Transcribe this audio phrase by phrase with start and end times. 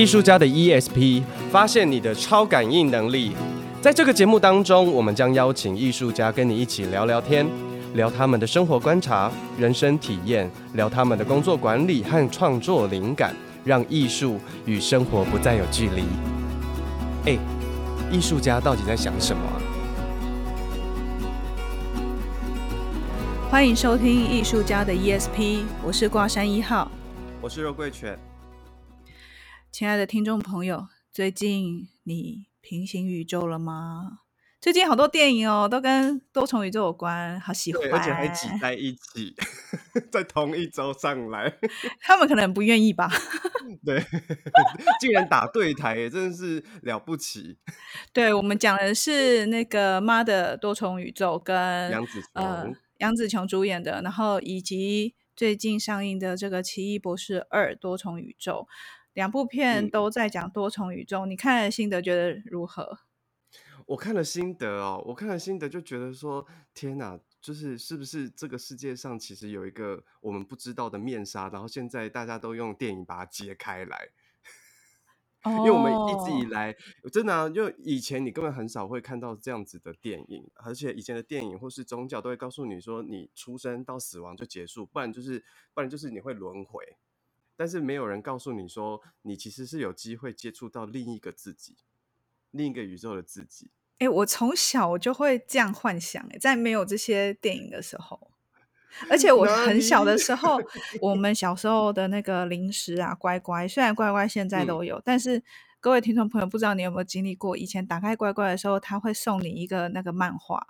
[0.00, 3.32] 艺术家的 ESP，发现你的超感应能力。
[3.82, 7.46] 在这个节目当中，我们将邀请艺术家跟你一起聊聊天，
[7.92, 16.04] 聊他们的生活观察、人生体验，聊他们的工作管理和创作灵感，让艺术与生活不再有距离。
[17.26, 17.38] 哎，
[18.10, 19.60] 艺术家到底在想什么啊？
[23.50, 26.90] 欢迎收听艺术家的 ESP，我是挂山一号，
[27.42, 28.18] 我是肉桂犬。
[29.72, 34.18] 亲爱的听众朋友，最近你平行宇宙了吗？
[34.60, 39.34] 最近好多电影哦，都跟多重宇宙有关，好喜欢，而且还挤在一起，
[40.10, 41.56] 在同一周上来。
[42.02, 43.08] 他们可能不愿意吧？
[43.86, 44.04] 对，
[45.00, 47.56] 竟然打对台，也真的是了不起。
[48.12, 52.66] 对，我们讲的是那个《妈的多重宇宙》跟杨紫琼，呃，
[52.98, 58.66] 杨紫琼主演的，然后以及最近上映的这个《奇异博士二：多重宇宙》。
[59.12, 62.98] 两部片都在讲多重宇宙，嗯、你看了心得觉得如何？
[63.86, 74.10] 我看了心得哦，我看了心得就觉得说，天哪，就是是不是这个世界上其实有一个我们不知道的面纱，然后现在大家都用电影把它揭开来。
[75.42, 76.76] 哦、因为我们一直以来
[77.10, 85.42] 真的、啊，就以前你根本很少会看到这样子的电影，而且以前的电影或是宗教都会告诉你说，你出生到死亡就结束，不然就是
[85.74, 86.84] 不然就是你会轮回。
[87.60, 91.76] 但是没有人告诉你说，你其实是有机会接触到另一个自己，
[92.52, 93.70] 另一个宇宙的自己。
[93.98, 98.30] 哎，我从小我就会这样幻想，哎，在没有这些电影的时候，
[99.10, 100.58] 而且我很小的时候，
[101.02, 105.42] 我 们小时候的那个零食啊，乖乖，虽然乖乖现在都有，嗯、但是
[105.80, 110.68] 各位听众朋友，不知道你有没有经历过，以前打开乖乖的时候，他会送你一个那个漫画，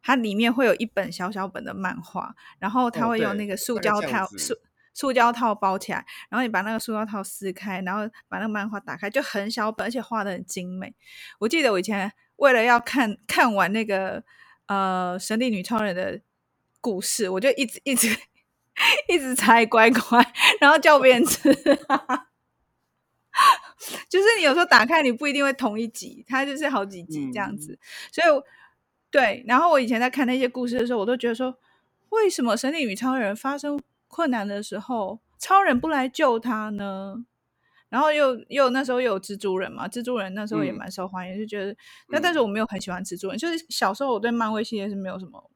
[0.00, 4.54] 它里面会有一本小小本的漫画，然后他会用那个塑胶套塑。
[4.98, 10.92] 塑胶套包起来，然后你把那个塑胶套撕开，然后把那个漫画打开，就很小本，而且画的很精美。
[11.38, 14.24] 我记得我以前为了要看 看完那个
[14.66, 16.20] 呃神力女超人的
[16.80, 18.08] 故事，我就一直一直
[19.06, 21.54] 一直拆乖乖，然后叫别人吃。
[24.08, 27.74] 就是你有时候打开，你不一定会同一集，它就是好几集这样子。
[27.74, 27.78] 嗯、
[28.10, 28.26] 所以
[29.12, 31.56] 对，然后我以前在看那些故事的时候，我都觉得说，
[32.08, 37.24] 为什么神力女超人发生困难的时候，超人不来救他呢？
[37.88, 41.74] 然后又又那时候又有蜘蛛人嘛，蜘蛛人那时候也蛮受欢迎，嗯、就觉得
[42.08, 45.50] 那但是我没有很喜欢蜘蛛人，嗯、就是小时候我对漫威系列是没有什么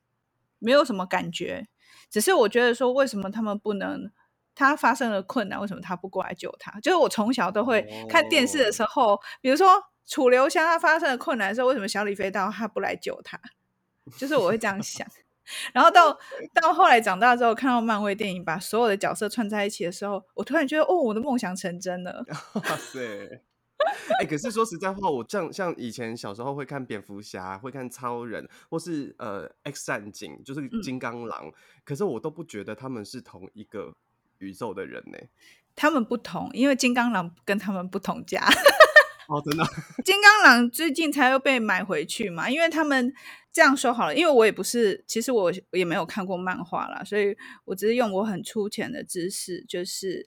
[0.59, 1.67] 没有什么感觉，
[2.09, 4.11] 只是我觉得说为什么他们不能，
[4.55, 6.81] 他发生了困难，为什么他不过来救他？
[6.81, 9.69] 就是我从小都会看电视的时候，哦、比如说
[10.07, 13.39] 楚留香他发生了困难的时候，为什么小李飞刀他不来救他？
[14.17, 15.07] 就是我会这样想。
[15.73, 16.17] 然后到
[16.55, 22.25] 到后来长大之后，看到漫威电影把所有的角色串在一起的时候，我突然觉得，哦，我的梦想成真了。
[22.55, 23.43] 哇塞！
[24.21, 31.53] 哎，可是说实在话，我像像以前小时候会看蝙蝠侠，会看超人，或是呃 X 战警，就是金刚狼，嗯、
[31.85, 33.93] 可是我都不觉得他们是同一个
[34.39, 35.19] 宇宙的人呢。
[35.75, 38.41] 他们不同，因为金刚狼跟他们不同家。
[39.33, 39.65] 哦，真的，
[40.05, 42.51] 金刚狼最近才又被买回去嘛？
[42.51, 43.15] 因为他们
[43.51, 47.35] 这样说好了，因为我也不是，其实我也没有看过漫画啦，所以
[47.65, 50.27] 我只是用我很粗浅的知识，就是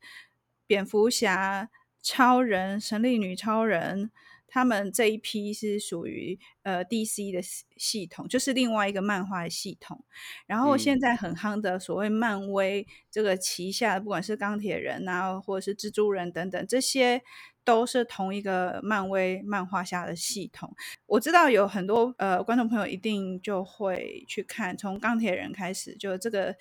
[0.65, 1.69] 蝙蝠侠、
[2.01, 4.09] 超人、神力女超人，
[4.47, 7.39] 他们这一批是属于呃 DC 的
[7.77, 10.03] 系统，就是另外一个漫画的系统。
[10.47, 17.21] 然后现在很夯的所谓漫威这个旗下，不管是钢铁人啊，或者是蜘蛛人等等这些。
[17.65, 20.73] 都是同一个漫威漫画下的系统。
[21.07, 26.55] 我知道有很多呃观众朋友一定就会去看，从钢铁人开始，就这个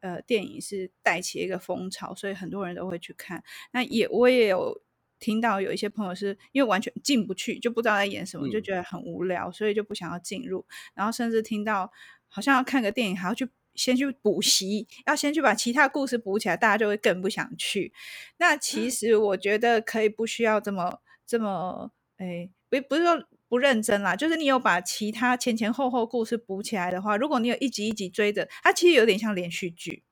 [0.00, 3.42] 呃电影是带起一个风潮，所以很多人都会去看。
[3.72, 4.80] 那也我也有
[5.18, 10.64] 听到有一些朋友是因为完全进不去，就不知道在演什么，就觉得很无聊，嗯、所以就不想要进入。
[10.94, 11.90] 然后甚至听到
[12.28, 13.48] 好像要看个电影还要去。
[13.80, 17.92] 先去补习，要先去把其他故事补起来，大家就会更不想去。
[18.36, 30.02] 那其实我觉得可以不需要这么这么，哎，不不是说不认真啦，就是你有把其他前前后后故事补起来的话，如果你有一集一集追着，它其实有点像连续剧。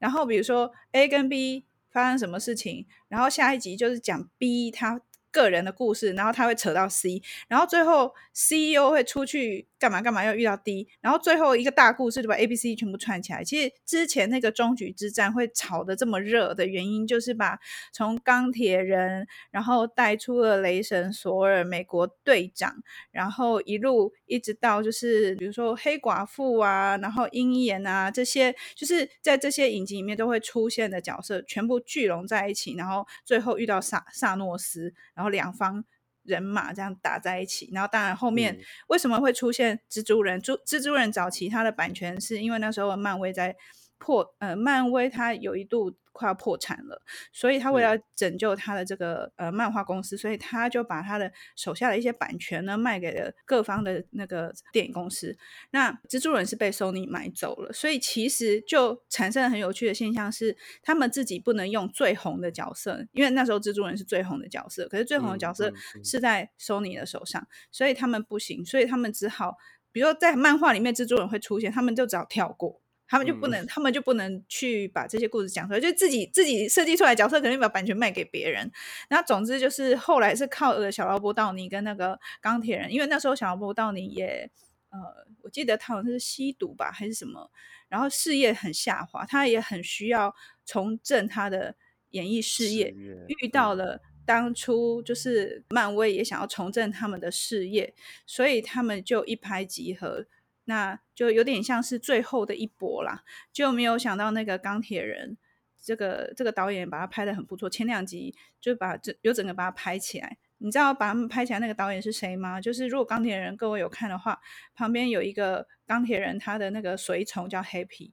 [0.00, 5.00] 然后比如说 A 跟 B 发生什么事情，然后下一集就是讲 B 他
[5.36, 13.44] 个人的故事，然后他会扯到 C，然后最后 CEO 会出去干嘛干嘛，又遇到 D，然后最后一个大故事就把 A、B、C 全部串起来。
[13.44, 17.58] 其实之前那个终局之战会炒得这么热的原因，就是把
[17.92, 22.74] 从钢铁人，然后带出了雷神索尔、美国队长，
[23.10, 35.84] 然后一路一直到就是比如说黑寡妇啊，然后鹰眼啊这些，就是在这些影集里面都会出现的角色，全部聚拢在一起，然后最后遇到萨萨诺斯，然后两方
[36.22, 38.58] 人马这样打在一起，然后当然后面
[38.88, 40.40] 为什么会出现蜘蛛人？
[40.40, 43.56] 蜘蜘蛛人早期他的版权是因为那时候漫威在
[43.98, 45.96] 破，呃，漫威它有一度。
[46.18, 55.36] 快要破产了，所以他为了拯救他的这个呃漫画公司，所以他就把他的手下的一些版权呢卖给了各方的那个电影公司。
[55.72, 65.70] 那蜘蛛人是被 Sony 买走了，所以其实就产生了很有趣的现象是，他们自己不能用最红的角色，因为那时候蜘蛛人是最红的角色，可是最红的角色
[66.02, 69.58] 是在 Sony 的手上，所以他们不行，所以他们只好，
[69.92, 72.80] 比如说在漫画里面蜘蛛人会出现，他们就只好跳过。
[73.08, 78.70] 他们就不能，嗯、他们就不能去把这些故事讲出来，就自己自己设计出来角色，肯定把版权卖给别人。
[79.08, 84.50] 然后总之就是后来是靠了小劳勃道尼跟那个钢铁人，因为那时候小劳勃道尼也
[84.90, 84.98] 呃，
[85.42, 87.50] 我记得他好像是吸毒吧还是什么，
[87.88, 91.76] 然后事业很下滑，他也很需要重振他的
[92.10, 97.94] 演艺事业，事业遇到了当初就是漫威也想要重振他们的事业，
[98.26, 100.26] 所以他们就一拍即合。
[100.64, 105.38] 那就有点像是最后的一搏啦，就没有想到那个钢铁人，
[105.82, 110.36] 这个这个导演把他拍的很不错，前两集就把这有整个把他拍起来。
[110.58, 112.60] 你知道把他们拍起来那个导演是谁吗？
[112.60, 114.40] 就是如果钢铁人各位有看的话，
[114.74, 118.12] 旁边有一个钢铁人，他的那个随从叫 Happy，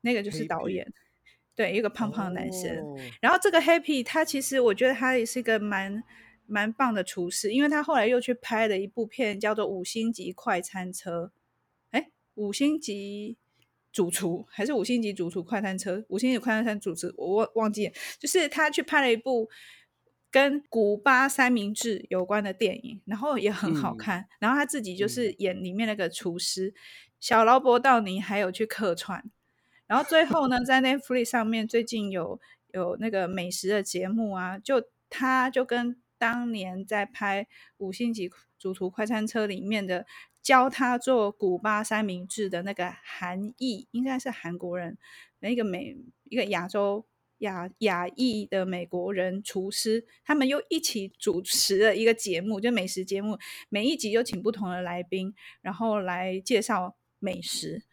[0.00, 0.92] 那个就是导演，
[1.54, 2.76] 对，一个胖胖的男生。
[2.78, 3.00] Oh.
[3.20, 6.02] 然后这个 Happy 他其实我觉得他也是一个蛮
[6.46, 11.32] 蛮棒的厨师，因为他后来又去拍了一部片叫做《五星级快餐车》。
[12.34, 13.36] 五星级
[13.92, 16.04] 主厨还是五星级主厨快餐车？
[16.08, 19.50] 五星级快餐车主厨我忘忘记了，就是他去拍了一部
[20.30, 24.20] 跟古巴三明治有关的电影，然后也很好看。
[24.20, 26.74] 嗯、然后他自己就是演里面那个厨师，嗯、
[27.20, 29.22] 小劳勃道尼还有去客串。
[29.86, 32.40] 然后最后呢，在 Netflix 上面最近有
[32.72, 37.48] 有那个美食的节目啊，就他就跟当年在拍
[37.78, 40.06] 五星级主厨快餐车里面的。
[40.42, 44.98] 教他做古巴三明治的那个韩裔，应该是韩国人，
[45.38, 47.06] 那个美一个亚洲
[47.38, 53.38] 亚亚裔的美国人厨师，他们又一起主持了一个节目，就美食节目，
[53.68, 57.84] 每一集就请不同的来宾，然后来介绍美食，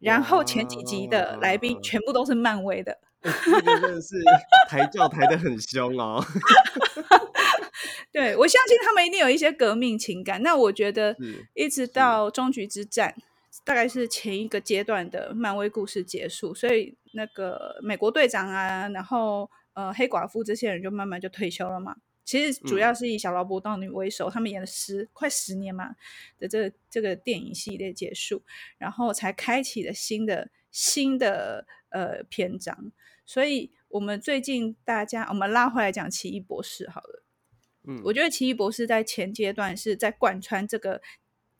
[0.00, 4.16] 然后前几集的来宾全部都是漫威的， 这个真的是
[4.68, 6.20] 抬轿抬得很凶哦。
[8.18, 10.42] 对，我相信他们一定有一些革命情感。
[10.42, 11.16] 那我觉得，
[11.54, 13.14] 一直到终局之战，
[13.64, 21.94] 大概是前一个阶段的漫威故事结束，所以那个美国队长啊，然后呃黑寡妇这些人就慢慢就退休了嘛。
[22.24, 25.94] 其实主要是以小劳勃道尼为首，他们演了十快十年嘛
[26.40, 28.42] 的这个这个电影系列结束，
[28.78, 32.90] 然后才开启了新的新的呃篇章。
[33.24, 37.22] 所以我们最近大家，我们拉回来讲奇异博士好了。
[37.88, 41.00] 嗯，我觉得奇异博士在前阶段是在贯穿这个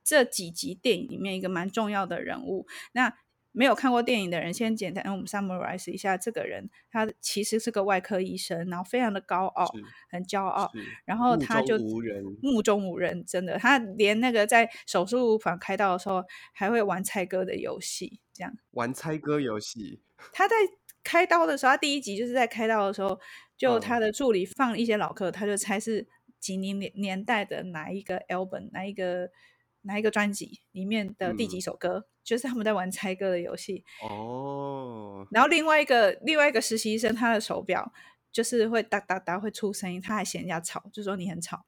[0.05, 2.67] 这几集电影里面一个蛮重要的人物。
[2.93, 3.15] 那
[3.51, 9.67] 没有看过电影的人，先简单我们 summarize 一下这个人，他其实是个外科医生，然后非常的高傲，
[10.11, 10.71] 很骄傲，
[11.07, 16.23] 然后他就目中无人，目中无人，真的，他连那个在手术房开刀的时候
[16.53, 20.03] 还会玩猜歌的游戏，这样玩猜歌游戏。
[20.33, 20.55] 他在
[21.03, 23.19] 开刀的时候，他第一集就是在开刀的时候。
[23.59, 26.07] 就他的助理放一些老歌，他就猜是
[26.41, 29.31] 几年年年代的哪一个 album，哪一个
[29.83, 33.85] 哪一个专辑里面的第几首歌，嗯、就是他们在玩猜歌的游戏。
[34.03, 35.27] 哦。
[35.31, 37.93] 然后另外一个另外一个实习生，他的手表
[38.31, 41.65] 就是会哒哒哒会出声音，他还嫌人家吵，就说你很吵，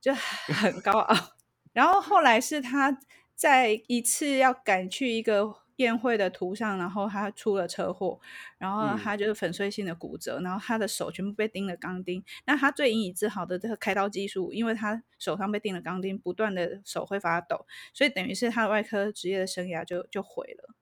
[0.00, 1.16] 就很高傲。
[1.72, 2.98] 然后后来是他
[3.34, 5.61] 在一次要赶去一个。
[5.76, 8.20] 宴会的图上，然后他出了车祸，
[8.58, 12.22] 然后他就是粉碎性的骨折，嗯、然后他的手全部被钉了钢钉。
[12.44, 20.74] 那他最引以自豪的这个开刀技术，因为他手上被钉了钢钉，不断的手会发抖，所以等于是他的外科职业的生涯就就毁了。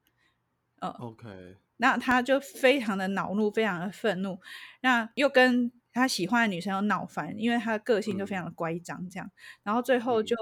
[0.80, 1.56] 嗯，OK。
[1.76, 4.40] 那他就非常的恼怒，非常的愤怒，
[4.80, 9.26] 那又跟他喜欢的女生又闹翻，因为他的个性就非常的乖张，这样。
[9.26, 9.32] 嗯、
[9.62, 10.36] 然后最后就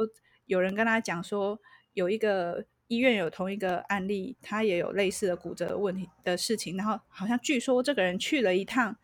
[0.47, 1.61] 有人跟他讲说，
[1.93, 2.65] 有一个。
[2.89, 8.97] 医院有同一个案例，他也有类似的骨折问题的事情，然后好像据说这个人去了一趟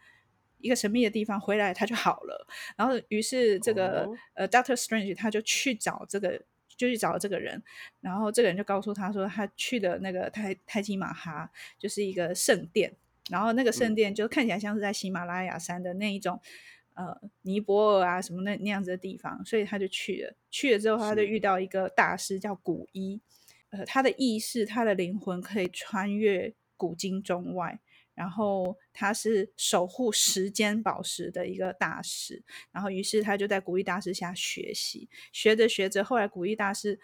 [0.59, 2.47] 一个神秘的地方回来，他就好了。
[2.77, 6.41] 然后于是这个、哦、呃，Doctor Strange 他就去找这个，
[6.77, 7.63] 就去找这个人。
[8.01, 12.97] 然后这个人就告诉他说，他去的那个泰泰姬玛哈就是一个圣殿。
[13.29, 16.41] 然后那个圣殿就看起来像是在喜马拉雅山的那一种，
[16.95, 19.45] 嗯、呃，尼泊尔啊什么那那样子的地方。
[19.45, 20.35] 所以他就去了。
[20.51, 23.21] 去了之后，他就遇到一个大师叫古一。
[23.75, 27.81] 呃，他的意识，他的灵魂可以穿越古今中外，
[28.15, 32.41] 然后他是守护时间宝石的一个大师，
[32.71, 37.01] 然后于是他就在古一大师下学习，学着学着，后来古一大师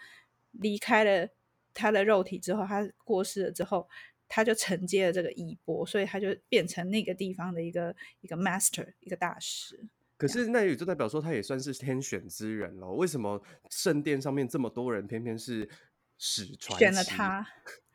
[0.51, 1.27] 离开了
[1.73, 3.89] 他的肉体之后，他过世了之后，
[4.29, 9.89] 他就承接了这个衣钵，所以他就变成那个地方的一个一个 master，一个大师。
[10.15, 12.87] 可是那也就代表说，他也算是天选之人了。
[12.91, 15.67] 为什么圣殿上面这么多人，偏偏是？
[16.23, 17.43] 史传奇，选了他，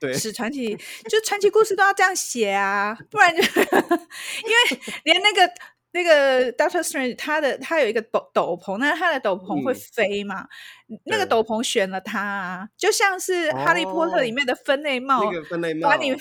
[0.00, 0.76] 对，史传奇
[1.08, 5.48] 就传奇故事都要这样写啊，不然就因为连那个
[5.92, 10.42] 那个 Doctor Strange 他的他有一个斗斗篷，那他的斗篷会飞嘛？
[10.88, 16.12] 嗯、那个斗篷选了他，啊，就像是哈利波特里面的分类帽，哦那个、分类帽把你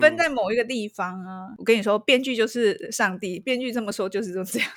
[0.00, 1.48] 分在某一个地方啊。
[1.50, 4.68] 嗯、我跟你说，编剧就是上帝，编剧这么说就是就这样。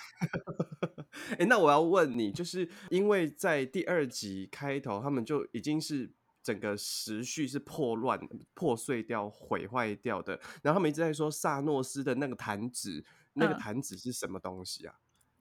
[1.33, 6.11] 哎、欸，那我要问你，就是因为在第二集开头，他们就已经是。
[6.43, 8.19] 整个时序是破乱、
[8.53, 10.39] 破碎掉、毁坏掉的。
[10.61, 14.95] 然后他们一直在说萨诺斯的那个弹指，那个弹指是什么东西啊？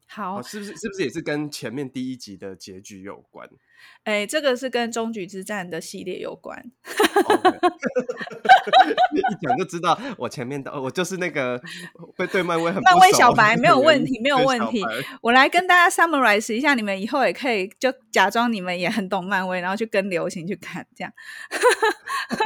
[0.06, 3.49] 好，哦、是不是是不是也是跟前面第一集的结局有关？
[4.04, 6.71] 哎，这个是跟终局之战的系列有关。
[9.14, 11.61] 一讲就知道，我前面的我就是那个
[12.16, 14.83] 会对漫威很漫威小白， 没有问题，没有问题。
[15.21, 21.12] 我来跟大家 summarize 一下，你们以后也可以就假装你们也很懂漫威，然后去跟流行去看这样。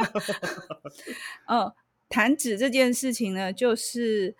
[1.47, 1.73] 哦，
[2.09, 4.35] 弹指这件事情呢，就是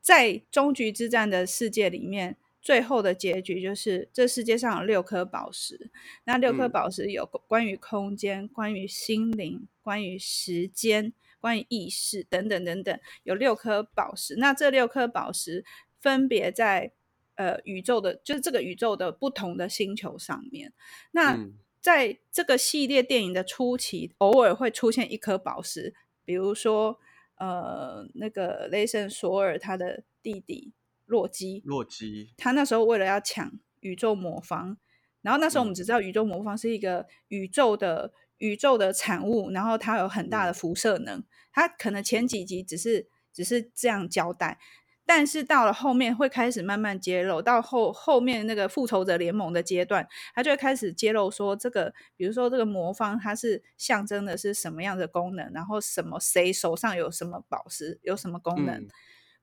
[0.00, 2.36] 在终局之战的世界里面。
[2.62, 5.90] 最后的结局就是，这世界上有六颗宝石。
[6.22, 14.36] 那六颗宝石有关于空间、嗯、关于心灵、关于时间、关于意识等等等等，有六颗宝石。
[14.36, 15.64] 那这六颗宝石
[15.98, 16.92] 分别在
[17.34, 20.72] 呃宇宙的，就是这个宇宙的不同的星球上面。
[21.10, 21.36] 那
[21.80, 25.92] 在这个系列电影的初期，偶尔会出现一颗宝石，
[26.24, 27.00] 比如说
[27.38, 30.72] 呃那个雷神索尔他的弟弟。
[31.12, 34.78] 洛基，洛基，他那时候为了要抢宇宙魔方，
[35.20, 41.22] 然后那时候我们只知道宇宙魔方是一个宇宙的宇宙的产物，然后它有很大的辐射能。
[41.52, 44.58] 它可能前几集只是只是这样交代，
[45.04, 58.76] 但是到了后面会开始慢慢揭露，到后后面那个复仇者联盟的阶段，他就会开始揭露说这个，比如说这个魔方它是象征的是什么样的功能，然后什么谁手上有什么宝石，有什么功能。
[58.76, 58.88] 嗯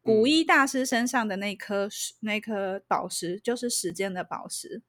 [0.01, 1.88] 古一大师身上的那颗
[2.22, 4.82] 那颗宝石就是时间的宝石，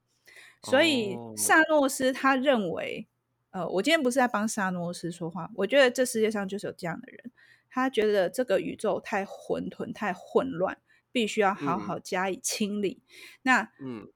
[0.63, 3.07] 所以萨诺斯他认为，
[3.51, 7.31] 呃，我今天不是在帮萨诺斯说话，我觉得这世界上就是有这样的人，
[7.69, 10.77] 他觉得这个宇宙太混沌、太混乱，
[11.11, 13.01] 必须要好好加以清理。
[13.03, 14.07] 嗯、那，嗯，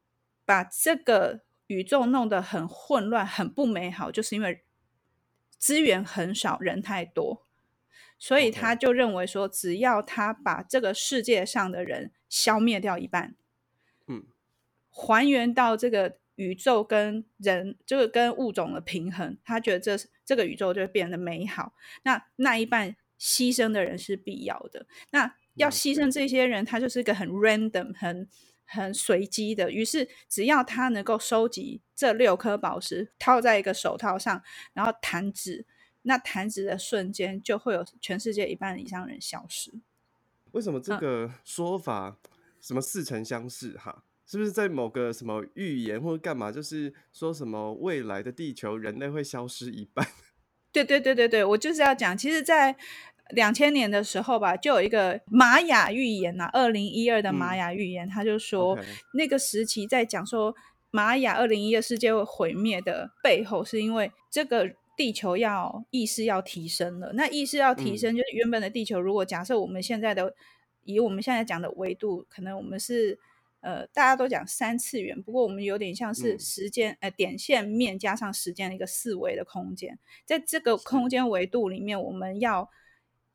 [0.45, 4.63] 把这个宇宙弄得很混乱、很不美好，就是因为
[5.57, 7.44] 资源很少，人太多。
[8.17, 13.35] 所以他就认为说，只要他把这个世界上的人消灭掉一半，
[14.07, 14.25] 嗯，
[14.89, 21.73] 还原到这个宇宙跟人，这个跟物种的平衡，他觉得这这个宇宙就会变得美好。
[22.03, 24.87] 那那一半牺牲的人是必要的。
[25.11, 28.27] 那要牺牲这些人，他就是一个很 random、很
[28.65, 29.69] 很随机的。
[29.69, 34.41] 于是只要他能够收集这六颗宝石，套在一个手套上，
[34.73, 35.65] 然后弹指。
[36.07, 39.71] 那弹指的瞬间，就会有全世界一半以上人消失。
[40.51, 42.15] 为什么这个说法
[42.61, 43.75] 什么似曾相识？
[43.77, 46.51] 哈，是不是在某个什么预言或者干嘛？
[46.51, 50.07] 就是说什么未来的地球人类会消失一半？
[50.71, 52.75] 对对对对对，我就是要讲，其实，在
[53.31, 58.85] 两千年的时候吧，就有一个玛雅预言呐、啊，二零一二的玛雅预言，他、嗯、就说 Okay.
[59.15, 60.55] 那个时期在讲说
[60.91, 64.75] 玛雅二零一二世界会毁灭的背后，是因为这个。
[64.95, 70.33] 地球要意识要提升了，那意识要提升，就是原本的地球，如果假设我们现在的、嗯、
[70.83, 73.19] 以我们现在讲的维度，可能我们是
[73.61, 82.69] 呃大家都讲三次元，不过我们有点像是时间、嗯、呃点线面加上时间的一个四维的空间，在这个空间维度里面，我们要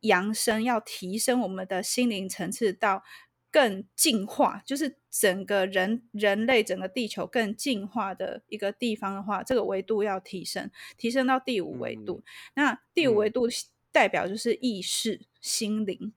[0.01, 3.03] 扬升，要提升我们的心灵层次到。
[3.51, 12.23] 更进化，就是整个人人类整个地球更进化的一个地方的话，这个维度要提升，提升到第五维度。
[12.25, 13.49] 嗯、那第五维度
[13.91, 16.13] 代表就是意识、嗯、心灵。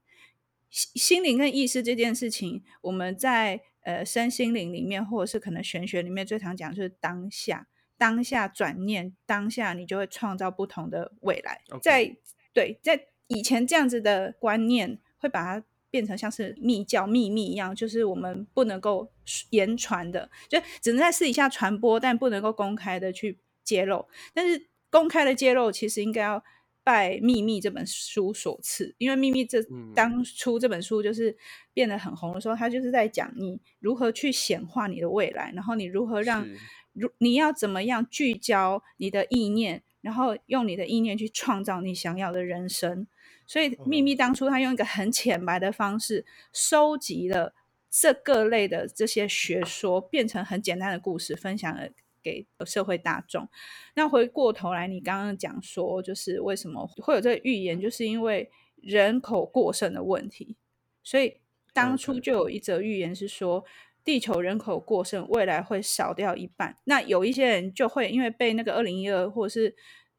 [0.69, 11.61] 心灵跟意识这件事情，我们在呃身心灵里面，或者是可能玄学里面最常讲就是当下，当下转念，当下你就会创造不同的未来。
[11.79, 12.15] 在
[12.53, 19.07] 对，在以前这样子的观念，会把它变成像是密教秘密一样，就是我们不能够
[19.51, 24.07] 言传的，就只能在私底下传播，但不能够公开的去揭露。
[24.33, 26.43] 但是公开的揭露，其实应该要。
[26.85, 31.33] 拜《秘密》这本书所赐，因为《秘密》这当初这本书就是
[31.73, 36.45] 变得很红的时候，它就是在讲你如何去显化你的未来，然后你如何让
[36.91, 43.07] 如你要怎么样聚焦你的意念，然后用你的意念去创造你想要的人生。
[43.45, 47.53] 所以，《秘密》当初他用一个很浅白的方式收集了
[47.89, 51.89] 这各类的这些学说，变成很简单的故事，分享了。
[52.23, 53.49] 给社会大众。
[53.95, 60.55] 那回过头来，你刚刚讲说，就是为什么会有这个预言，就是因为人口过剩的问题。
[61.03, 61.41] 所以
[61.73, 63.65] 当初就有一则预言是说，
[64.05, 66.77] 地球人口过剩，未来会少掉一半。
[66.85, 69.75] 那有一些人就会因为被那个二零一二或者是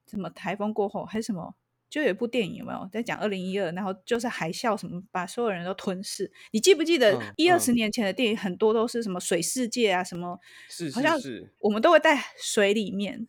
[0.07, 1.55] 什么台风过后，还是什么。
[1.95, 6.29] 就有一部电影有没有在讲二零一二，然后就是海啸什么把所有人都吞噬。
[6.51, 10.37] 你记不记得一二十年前的电影很多都是什么水世界啊，什么
[10.69, 11.17] 是好像
[11.61, 13.29] 我们都会在水里面。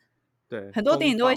[0.50, 1.36] 对，很多电影都会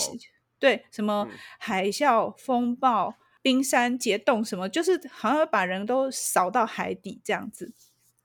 [0.59, 7.75] 对什么海啸、风暴、冰山结冻什么，就是好像把人都扫到海底这样子。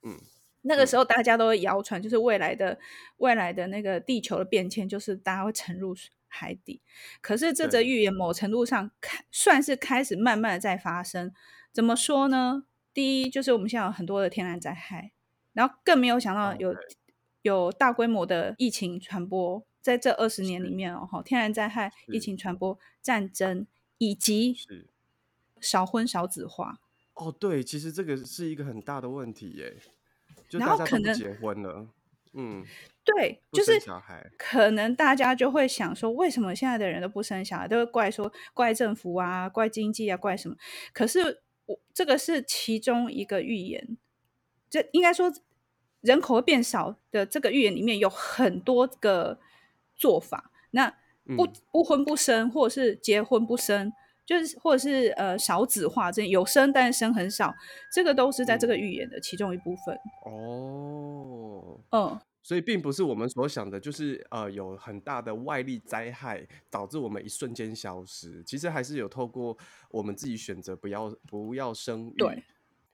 [0.03, 0.17] 嗯，
[0.61, 2.79] 那个时候大家都会谣传，就是未来的
[3.17, 6.09] 未来的那个地球的变迁，就是大家会沉入水。
[6.35, 6.81] 海底，
[7.21, 11.31] 可是这则预言某程度上开算是开始慢慢的在发生。
[11.71, 12.65] 怎么说呢？
[12.91, 15.11] 第一就是我们现在有很多的天然灾害，
[15.53, 16.75] 然后更没有想到有
[17.43, 23.67] 有大规模的疫情传播，在这二十年里面哦，天然灾害、疫情传播、战争
[23.99, 24.55] 以及
[25.61, 26.79] 少婚少子化。
[27.13, 29.77] 哦，对，其实这个是一个很大的问题耶，
[30.49, 31.87] 就大家都不结婚了，
[32.33, 32.65] 嗯。
[33.05, 33.77] 对，就是
[34.37, 40.55] 可能大家就会想说，为什么现在的人都不生小孩，都会怪说怪政府啊，怪经济啊，怪什么？
[40.93, 43.97] 可是我这个是其中一个预言，
[44.69, 45.29] 这应该说
[45.99, 49.37] 人口会变少的这个预言里面有很多个
[49.97, 50.51] 做法。
[50.71, 50.95] 那
[51.35, 53.91] 不不婚不生，或者是结婚不生，
[54.25, 57.53] 就是或者是呃少子化，这有生但是生很少，
[57.91, 59.99] 这个都是在这个预言的其中一部分。
[60.25, 62.19] 哦，嗯。
[62.43, 68.43] 所以并不是我们所想的，就是呃有很大的外力灾害导致我们一瞬间消失。
[68.43, 69.57] 其实还是有透过
[69.89, 72.15] 我们自己选择不要不要生育。
[72.17, 72.43] 对，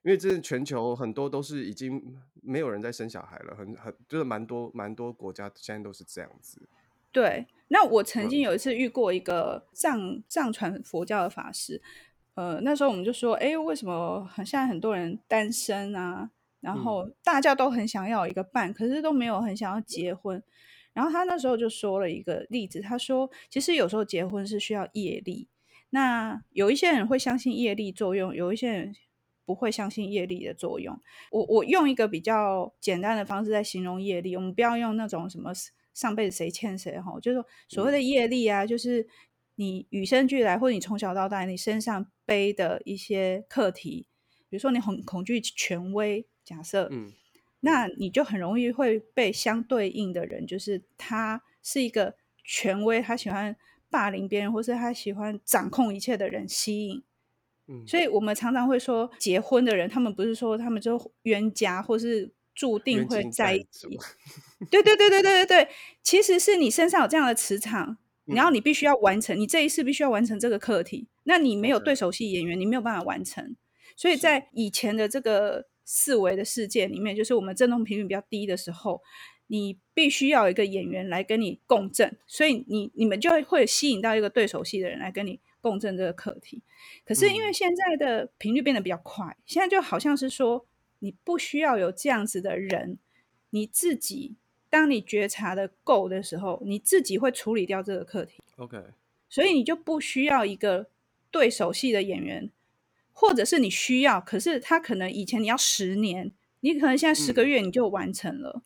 [0.03, 6.61] 因为这全球很多都是已经没有人在生小孩了，很很就是蛮多蛮多国家现在都是这样子。
[7.11, 11.81] 对，那我曾经有一次遇过一个藏藏传佛教的法师，
[12.35, 16.29] 呃，那时候我们就说，哎，为什么现在很多人单身啊？
[16.61, 20.43] 然后大家都很想要一个伴，可是都没有很想要结婚。
[20.91, 25.47] 然后他那时候就说了一个例子，他说，其实有时候结婚是需要业力。
[25.91, 28.93] 那有一些人会相信业力作用，有一些人
[29.45, 30.99] 不会相信业力的作用。
[31.31, 35.51] 我我用一个比较简单的方式在形容业力，我们不要用那种什么
[35.93, 39.07] 上辈子谁欠谁哈，就是所谓的业力啊，就是
[39.55, 44.07] 你与生俱来或者你从小到大你身上背的一些课题，
[44.49, 46.27] 比如说你很恐惧权威。
[46.49, 47.13] 假设，嗯，
[47.59, 53.55] 那你就很容易会被相对应的人，就是他是一个权威，他喜欢
[53.91, 57.03] 霸凌别人，或是他喜欢掌控一切的人吸引。
[57.67, 63.87] 嗯，所以我们常常会说，结婚的人，他们不是说他们就冤家，或是注定会在一起。
[64.71, 65.67] 对对对对对对对，
[66.01, 71.07] 其实是你身上有这样的磁场，然后你必须要完成，你这一世必须要完成这个课题。
[71.25, 73.55] 那你没有对手戏演员，你没有办法完成。
[73.95, 75.67] 所以在以前的这个。
[75.91, 79.01] 四维的世界里面，就是我们振动频率比较低的时候，
[79.47, 86.61] 你必须要有一个演员来跟你共振，所以你你们就会吸引到一个对手戏的人来跟你共振这个课题。
[87.03, 90.67] 可是因为现在的频率变得比较快，嗯、现在就好像是说，
[90.99, 92.99] 你不需要有这样子的人，
[93.49, 94.35] 你自己
[94.69, 98.39] 当你觉察的够的时候，你自己会处理掉这个课题。
[98.57, 98.77] OK，
[99.27, 100.91] 所以你就不需要一个
[101.31, 102.51] 对手戏的演员。
[103.21, 108.63] 或者是你需要，可是他可能以前你要十年，你可能现在十个月你就完成了，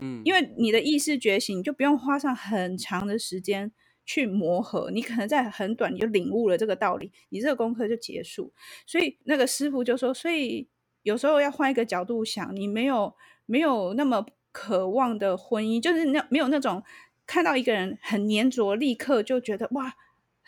[0.00, 3.72] 嗯，因为你的意识觉醒，你就不用花上很长的时间
[4.06, 8.52] 去磨合，你可能在很短你就领悟了这个道理，你这个功课就结束。
[8.86, 10.68] 所以那个师傅就说，所以
[11.02, 13.12] 有时候要换一个角度想，你没有
[13.46, 16.80] 没有那么渴望的婚姻，就是那没有那种
[17.26, 19.96] 看到一个人很黏着，立刻就觉得哇。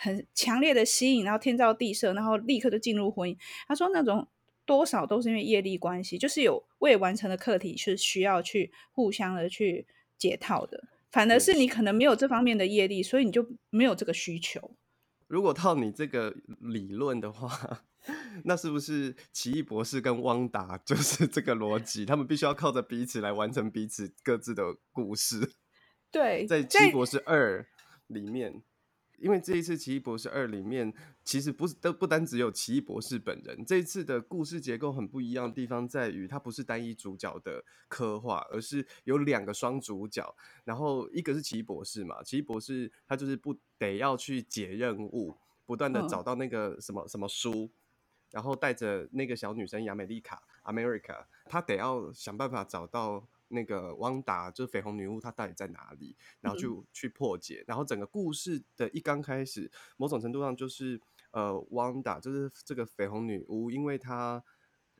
[0.02, 3.36] 很强烈的吸引，然后天造地设，然后立刻就进入婚姻。
[3.68, 4.26] 他说那种
[4.66, 9.86] 多少都是因为业力关系，就是有未完成的课题是需要去互相的去
[10.18, 10.88] 解套的。
[11.12, 14.74] 反而是你可能没有这方面的业力，所以你就没有这个需求。
[15.28, 17.84] 如果套你这个理论的话，
[18.44, 22.04] 那是不是奇异博士跟汪达就是 这个逻辑？
[22.04, 25.52] 他们必须要靠着彼此来完成彼此各自的故事。
[26.10, 27.64] 对，在奇异博士二
[28.08, 28.62] 里面。
[29.22, 33.64] 因为这一次《奇异博士二》里面，其实不是都不单只有奇异博士本人。
[33.64, 40.34] 这一次的故事结构很不一样的地方在于，它不是单一主角的刻画，而是有两个双主角。
[40.64, 47.70] 然后一个是奇异博士嘛，奇异博士他就是不得要去解任务，不断的找到那个什么什么书，
[48.32, 53.28] 然后带着那个小女生亚美丽卡 （America），他得要想办法找到。
[53.52, 56.16] 那个汪达就是绯红女巫，她到底在哪里？
[56.40, 57.62] 然后就去，去破解。
[57.66, 64.42] 然后整个故事的一刚开始，某种程度上就是呃，汪达就是这个绯红女巫，因为她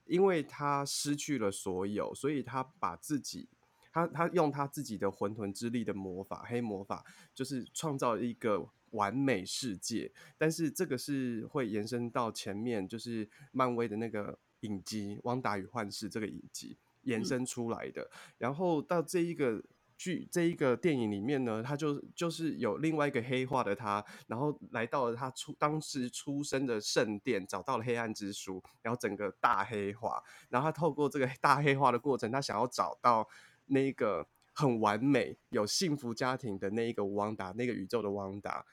[0.05, 3.49] 因为她失去了所有，所以她把自己，
[3.93, 10.13] 她她用她自己的混沌之力的魔法，黑魔法，就是创造一个完美世界。
[10.37, 16.77] 但是这个是会延伸到前面，就是漫威的那个影集《汪达与幻视》这个影集。
[17.03, 19.63] 延伸出来的，然后到这一个
[19.97, 33.29] 剧、这一个电影里面呢，他就就是有另外一个黑化的他，然后来到了他出当时出生的圣殿，找到了黑暗之书，然后整个大黑化，然后他透过这个大黑化的过程，他想要找到
[33.67, 38.67] 那个很完美、有幸福家庭的那一个汪达，那个宇宙的汪达。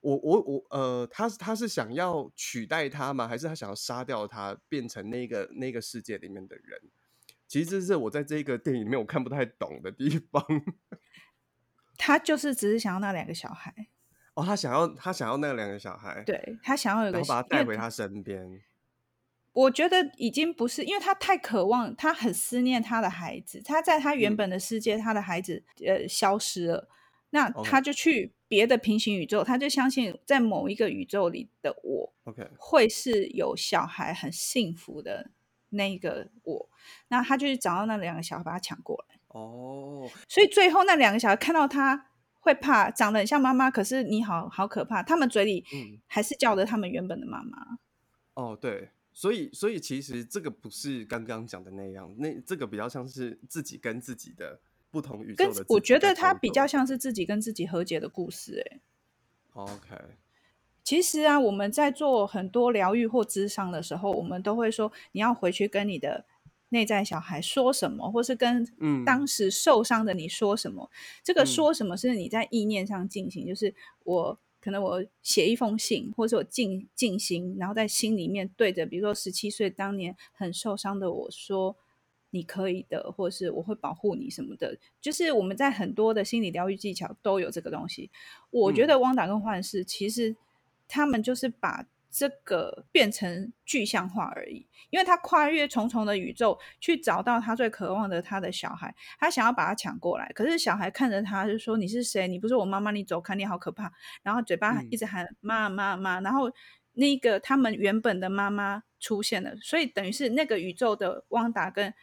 [0.00, 3.28] 我我我呃，他他是想要取代他吗？
[3.28, 6.80] 还是他想要杀掉他，变成那个那个世界里面的人？
[7.52, 10.42] 其实这是我在这个电影里面我看不太懂的地方。
[11.98, 13.88] 他就是只是想要那两个小孩。
[14.32, 16.22] 哦，他想要他想要那两个小孩。
[16.24, 18.62] 对，他想要有个，然后把他带回他身边。
[19.52, 23.60] 我觉得已经不是，因为他太渴望，他很思念他的孩子。
[23.62, 26.88] 他在他原本的世界，嗯、他的孩子呃消失了，
[27.28, 35.32] 那他就去别的平行宇宙，他就相信在某一个宇宙里的我，OK，会是有小孩很幸福的。
[35.74, 36.68] 那个我，
[37.08, 39.18] 那他就去找到那两个小孩，把他抢过来。
[39.28, 45.64] 哦，所以最后那两个小孩看到他会怕，长得很像妈妈，可是你好好可怕，他们嘴里
[46.06, 47.58] 还是叫着他们原本的妈妈。
[47.72, 47.78] 嗯。
[48.34, 55.64] 哦，对，所以所以其实这个不是刚刚讲的那样，那这个比较像是自己跟自己的不同宇宙的。
[55.68, 58.80] 我觉得他比较像是自己跟自己和解的故事，哎。
[59.52, 59.96] OK。
[60.84, 66.24] 其实啊，我们在做很多疗愈或咨商的时候，我们都会说，你要回去跟你的
[66.72, 68.66] 内在小孩说什么，或是跟
[69.04, 70.90] 当时受伤的你说什么。
[70.90, 81.76] 嗯、这个说什么是你在意念上进行，嗯、就是我可能我写一封信，或者我静静心，然后在心里面对着，比如说十七岁当年很受伤的我说，
[82.30, 84.76] 你可以的，或是我会保护你什么的。
[85.00, 88.10] 就是我们在很多的心理疗愈技巧都有这个东西。
[88.50, 90.34] 我觉得汪达跟幻视其实。
[90.94, 102.28] 他们就是把这个变成具象化而已，因为他跨越重重的宇宙去找到他最渴望的他的小孩，他想要把他抢过来，可是小孩看着他就说：“你是谁？
[102.28, 103.90] 你不是我妈妈，你走开，你好可怕。”
[104.22, 106.52] 然后嘴巴一直喊“妈妈妈”，然后
[106.92, 111.94] 那个他们原本的妈妈出现了，所以等于是那个宇宙的汪达跟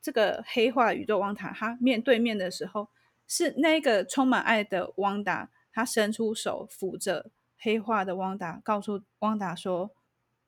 [0.00, 2.88] 这个黑化宇宙汪达，他面对面的时候，
[3.26, 7.32] 是那个充满爱的汪达，他伸出手扶着。
[7.58, 9.94] 黑化的汪达告诉汪达说：“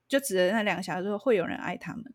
[0.08, 2.14] 就指着那两个小孩说，会有人爱他们。”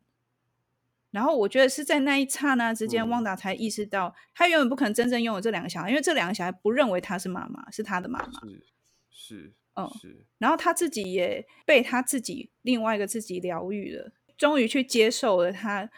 [1.11, 8.39] 然后我觉得是在那一刹那之间，汪达才意识到，他永远不可能真正拥有这两个小孩，因为这两个小孩不认为他是妈妈，是他的妈妈。
[8.41, 8.65] 是
[9.11, 10.25] 是，嗯，是。
[10.39, 15.89] 然后他自己也被他自己另外一个自己疗愈了，终于去接受了他。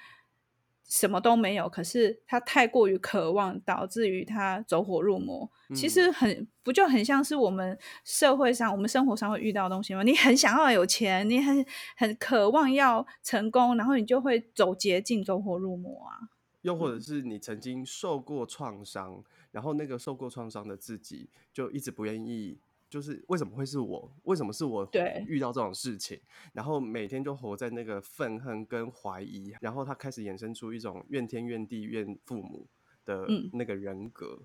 [0.88, 5.50] 什么都没有，可是他太过于渴望，导致于他走火入魔。
[5.70, 10.04] 嗯、其实很不就很像是我们社会上、我们生活上会遇到的东西吗？
[10.04, 11.66] 你很想要有钱，你很
[11.98, 16.30] 很渴望要成功，然后你就会走捷径、走火入魔啊。
[16.62, 22.58] 又或者是你曾经受过创伤，然后那个受过创伤的自己就一直不愿意。
[22.96, 24.10] 就是为什么会是我？
[24.24, 24.90] 为什么是我
[25.28, 26.18] 遇到这种事情？
[26.54, 32.66] 然后每天就活在那个愤恨跟怀疑，然后他开始衍生出一种怨天怨地怨父母
[33.04, 34.40] 的那个人格，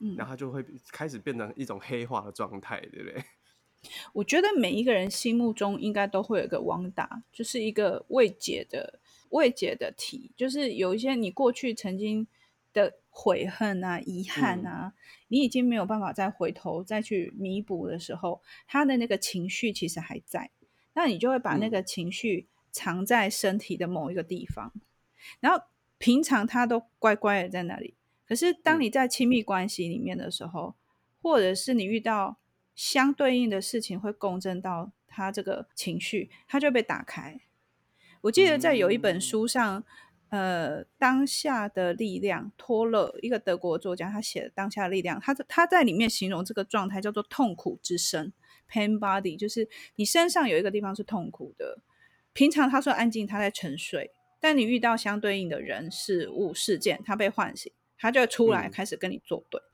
[0.00, 3.24] 嗯，然后他就会开始变成一种黑化的状态，对不对？
[4.12, 12.26] 我觉得每一个人心目中应该都会有一个汪达，就是一个未解的未解的题，就是有一些你过去曾经
[12.74, 20.50] 的悔恨啊、遗憾啊，嗯、你已经没有办法再回头再去弥补的时候，他的那个情绪其实还在，
[20.92, 24.70] 那你就会把那个情绪藏在身体的某一个地方，
[25.40, 25.64] 然后
[25.96, 27.94] 平常他都乖乖的在那里。
[28.28, 30.74] 可是当你在亲密关系里面的时候，嗯、
[31.22, 32.36] 或者是你遇到
[32.74, 37.40] 相对应的事情，会共振到他这个情绪，他就被打开。
[38.22, 39.84] 我记得在有一本书上，嗯、
[40.28, 48.32] 呃，当下的力量，托勒一个德国作家，他写的《当下的力量》，他他在里面形容这个状态叫做痛苦之身
[48.68, 51.78] （pain body），就是你身上有一个地方是痛苦的。
[52.32, 54.10] 平常他说安静，他在沉睡，
[54.40, 59.60] 但你遇到相对应的人、事物、事件，他被唤醒，他就会出来开始跟你作对。
[59.60, 59.64] 嗯、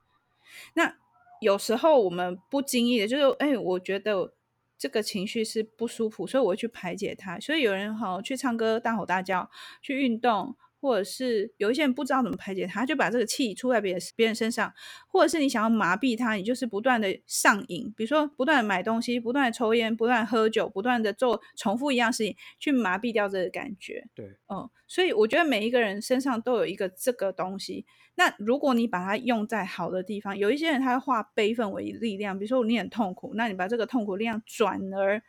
[0.75, 0.97] 那
[1.41, 4.35] 有时候我们不经意的，就是哎，我觉得。
[4.83, 7.39] 这个情绪是不舒服，所以我会去排解它。
[7.39, 9.49] 所以有人哈去唱歌、大吼大叫、
[9.81, 14.75] 去运动，或者是有一些人不知道怎么排解它，就把这个气出在别人别人身上，
[15.07, 24.09] 或者是你想要麻痹他，你就是不断的上瘾，比如说不断的买东西、不断的抽烟、不断的喝酒、不断的做重复一样事情，去麻痹掉这个感觉。
[24.13, 27.87] 对，嗯，所以我觉得每一个人身上都有一个这个东西。
[28.17, 35.23] 那如果你把它用在好的地方，有一些人他会化悲愤为力量，比如说你很痛苦，那你把这个痛苦力量转而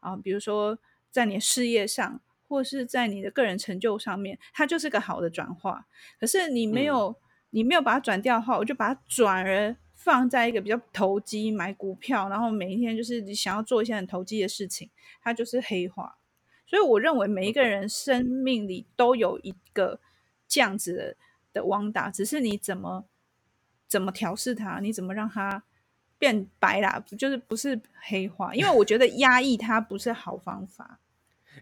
[0.00, 0.78] 啊，比如说
[1.10, 5.86] 在你的事业上，或是在你的个人成就上面，它就是个好的转化。
[6.18, 7.16] 可是你没有，嗯、
[7.50, 14.90] 你没有把它转掉的话，我就把它转而放在一个比较投机，买股票，然后每一天就是你想要做一些很投机的事情，
[15.22, 16.18] 它就是黑化。
[16.66, 20.00] 所以我认为每一个人生命里都有一个
[20.46, 21.16] 这样子的。
[21.52, 23.04] 的汪达，只是你怎么
[23.88, 25.64] 怎么调试它，你怎么让它
[26.16, 27.04] 变白啦？
[27.18, 28.54] 就是不是黑化？
[28.54, 30.99] 因为我觉得压抑它不是好方法。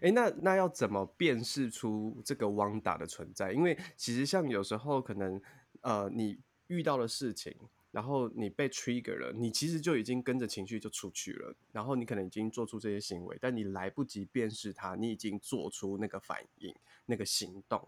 [0.01, 3.51] 哎，那那要怎么辨识出这个汪达的存在？
[3.51, 5.41] 因为其实像有时候可能
[5.81, 7.55] 呃，你遇到的事情，
[7.91, 16.73] 然后你被 trigger 了，你其实就已经跟着情绪就出去了，然后你可能已经做出这些行为，但你来不及辨识它，你已经做出那个反应、
[17.07, 17.87] 那个行动。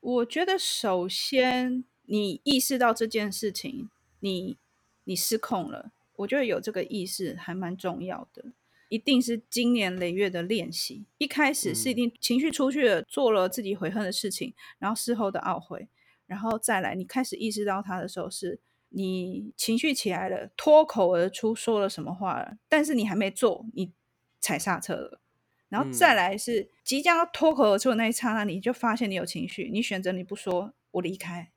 [0.00, 4.56] 我觉得，首先你意识到这件事情，你
[5.04, 5.92] 你失控了。
[6.16, 8.52] 我觉得有这个意识还蛮重要的，
[8.90, 11.06] 一定是经年累月的练习。
[11.16, 15.88] 一开始是一定情绪出去了，做了自己悔恨的事情，然后事后的懊悔，
[16.26, 23.92] 然后再来，你开始意识到它的时候，是你情绪起来了，脱口而出说了什么话了，但是你还没做，你
[24.40, 25.20] 踩刹车了。
[25.68, 31.52] 然后再来是即将要脱口而出的那一刹那，你就发现你有情绪，你选择你不说，我离开。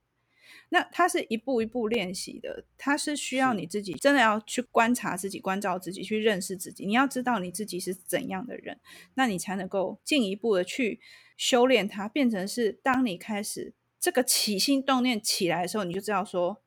[0.73, 6.83] 那它是一步一步练习的，它是需要你自己真的要去观察自己、关照自己、去认识自己。
[6.87, 8.79] 你要知道你自己是怎样的人，
[9.13, 10.99] 那你才能够进一步的去
[11.37, 16.63] 修炼它，变成是当你开始这个起心动念起来的时候，你就知道说，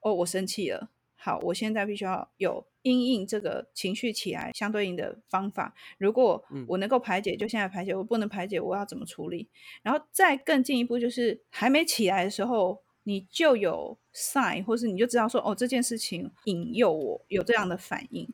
[0.00, 0.90] 哦，我生气了。
[1.14, 5.74] 好，我现在必须要有因应这个情绪起来相对应的方法。
[5.98, 9.50] 如果我能够排解，就现在排解；我不能排解，我要怎么处理？
[9.82, 18.28] 然后再更进一步，就是还没起来的时候，你就有 sign，或是你就知道说，哦，这件事情引诱我有这样的反应。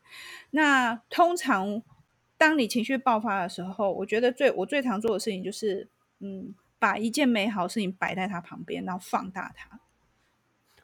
[0.51, 1.81] 那通常
[2.37, 9.79] 当你情绪爆发的时候，我觉得最我最常做的事情就是，嗯，把一件美好的事情摆在他旁边，然后放大它。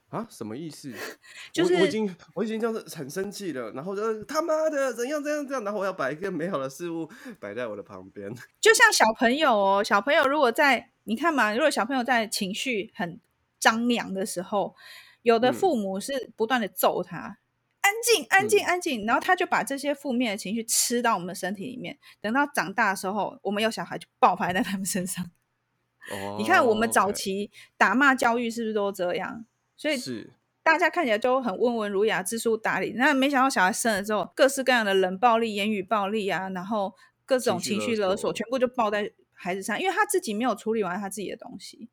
[0.10, 0.94] 啊，什么意思？
[1.52, 8.32] 就是我，我已经我已经这样子很生气了，然后就他妈的怎样怎样怎样，然后我要把一个美好的事物摆在我的旁边。
[8.62, 13.20] 就像小朋友哦，小朋友如果在你看嘛，如果小朋友在情绪很
[13.64, 14.76] 张扬的时候，
[15.22, 17.38] 有的父母是不断的揍他，嗯、
[17.80, 25.24] 安静安静安静，然后他就把这些负面的情绪吃到我们的身体里面，等到长大的时候，我们有小孩就爆发在他们身上。
[26.12, 29.46] 哦，你看我们早期打骂教育是不是都这样？
[29.78, 36.94] 所以是大家看起来都很温文儒雅、知书达理，那没想到小孩生了之后，各式各样的冷暴力、言语暴力啊，然后
[37.26, 41.90] 各种情绪勒索，全部就爆在孩子上，因为他自己没有处理完他自己的东西。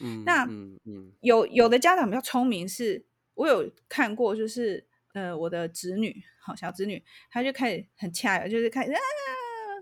[0.00, 8.98] 嗯，那嗯嗯，有有的家长比较聪明是，是我有看过，就是呃，我的侄女，好小侄女，她就开始很恰，就是开始啊，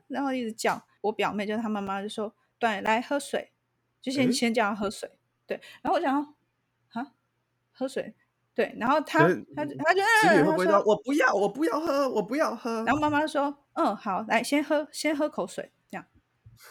[0.08, 3.52] 然后一直叫我表妹，就是她妈妈就说，对，来喝水，
[4.00, 6.36] 就先、欸、先叫她喝水，对，然后我想啊。
[7.78, 8.14] 喝水，
[8.54, 12.82] 对，然后他他他就嗯，他说我不要，我不要喝，我不要喝。
[12.84, 16.06] 然后妈妈说，嗯，好，来先喝，先喝口水，这样。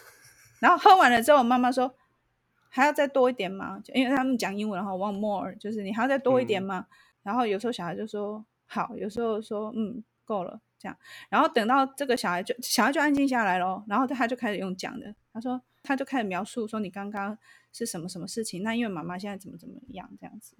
[0.58, 1.94] 然后喝完了之后，妈妈说
[2.68, 3.82] 还要再多一点吗？
[3.94, 6.86] 因为他们讲英文，然后 one more，就是你还要再多一点吗？
[6.88, 6.92] 嗯、
[7.24, 10.96] 然后有时候小孩就说好，有时候说嗯够了，这样。
[11.28, 17.36] 然后等到这个小孩就小孩就安静下来了，然后他就开始用讲的，他说他就开始描述说你刚刚
[17.72, 20.54] 是什么什么事情，那因为妈妈现在怎么怎么样这样子。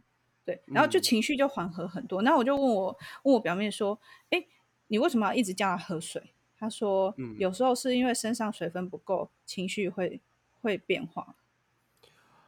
[0.45, 2.23] 对，然后就情绪就缓和很多。
[2.23, 3.99] 那、嗯、我就问我问我表妹说
[4.31, 4.47] ：“哎，
[4.87, 6.23] 你为什么要一直叫他喝水？
[6.57, 10.21] 他说，有时候是因为身上水分不够，情绪会
[10.63, 11.35] 会变化。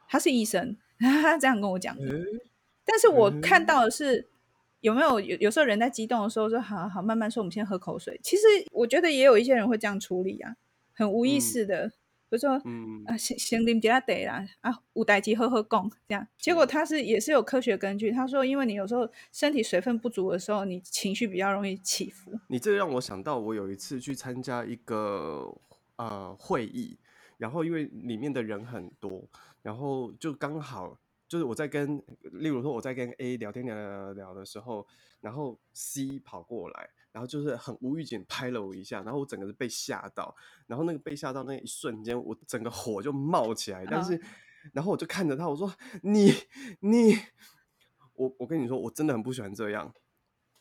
[0.09, 2.03] 他是医生，他 这样跟我讲的。
[2.03, 2.23] 欸、
[2.83, 4.27] 但是我看到的是，
[4.81, 8.19] 有没有有有时候人在激动的时候说，好好好，慢慢说，我们先喝口水。
[8.21, 10.55] 其实我觉得也有一些人会这样处理啊，
[10.93, 11.85] 很无意识的。
[11.85, 11.91] 嗯
[12.29, 16.27] 比如说，嗯啊，先先啉点得啦，啊，五代志好好讲，这样。
[16.37, 22.31] 结果他是也是有科学根据，他说，因为你有时候身体水分不足的时候，你情绪比较容易起伏。
[22.45, 25.51] 你这个让我想到，我有一次去参加一个
[25.95, 26.99] 呃会议，
[27.37, 29.27] 然后因为里面的人很多，
[29.61, 34.85] 然后就刚好就是我在跟，例如说我在跟 A 聊天聊聊聊的时候，
[35.21, 36.89] 然后 C 跑过来。
[37.11, 40.33] 然后就是很无预警拍了我一下，然后我整个是被吓到，
[40.67, 43.83] 然后那个被吓到那一瞬间，我整个火就冒起来。
[43.83, 44.19] 但是，哦、
[44.73, 46.31] 然后我就看着他，我说：“你
[46.81, 47.15] 你，
[48.13, 49.91] 我我跟你说，我真的很不喜欢这样，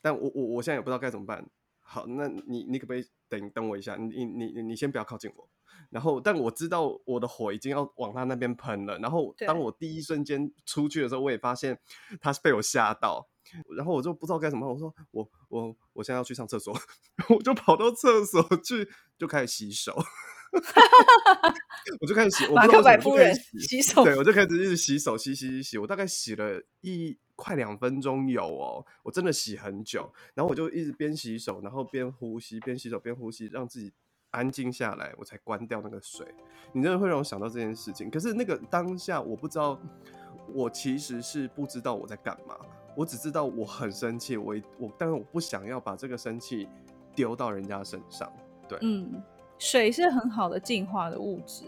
[0.01, 1.47] 但我我我现在也不知道该怎么办。
[1.81, 3.97] 好，那你你可不可以等等我一下？
[3.97, 5.47] 你你你你先不要靠近我。
[5.91, 8.99] 然后，但我知道我的火已经要往他那边喷了。
[8.99, 11.79] 然后，当我第一瞬间出去的时候，我也发现
[12.21, 13.29] 他是被我吓到。”
[13.75, 16.79] 然后我就不知道该怎么办，我说我我我现在要去上厕所，
[17.35, 18.87] 我就跑到厕所去，
[19.17, 19.97] 就开始洗手
[21.99, 33.91] 我就开始洗，马克白夫人洗手，对，我就开始一直洗手，洗洗洗洗，我大概洗了一快两分钟有哦，我真的洗很久，然后我就一直边洗手，然后边呼吸，边洗手边呼吸，让自己
[34.31, 36.27] 安静下来，我才关掉那个水。
[36.73, 39.79] 你真的会让我想到这件事情，可是那个当下我不知道，
[40.53, 42.57] 我其实是不知道我在干嘛。
[42.95, 46.69] 我只知道我很生气，我我，但是我不想要把这个生气
[47.15, 48.29] 丢到人家身上。
[48.69, 49.23] 对，嗯，
[49.57, 51.65] 水是很好的净化的物质，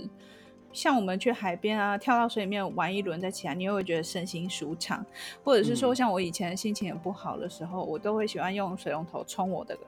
[0.72, 5.06] 像我们去海边啊，跳到水里面玩一轮再起来，你又会觉得身心舒畅。
[5.44, 9.78] 或者是说，像我以前心情很不好的时候，嗯、我都会喜欢用水龙头冲我的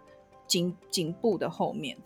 [0.46, 1.98] 颈颈部的后面，